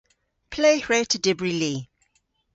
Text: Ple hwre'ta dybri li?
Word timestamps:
Ple 0.51 0.71
hwre'ta 0.83 1.17
dybri 1.23 1.53
li? 1.61 1.73